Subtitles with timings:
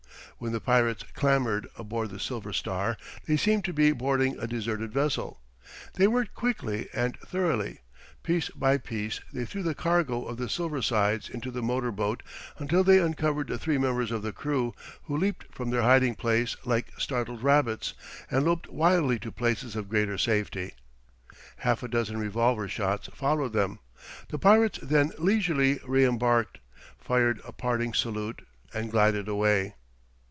[0.37, 4.91] When the pirates clambered aboard the Silver Star they seemed to be boarding a deserted
[4.91, 5.39] vessel.
[5.93, 7.81] They worked quickly and thoroughly.
[8.23, 12.23] Piece by piece they threw the cargo of the Silver Sides into the motor boat
[12.57, 16.55] until they uncovered the three members of the crew, who leaped from their hiding place
[16.65, 17.93] like startled rabbits
[18.31, 20.73] and loped wildly to places of greater safety.
[21.57, 23.77] Half a dozen revolver shots followed them.
[24.29, 26.57] The pirates then leisurely reëmbarked,
[26.97, 28.41] fired a parting salute,
[28.73, 29.75] and glided away.